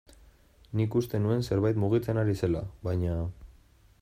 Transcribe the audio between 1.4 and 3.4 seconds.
zerbait mugitzen ari zela, baina...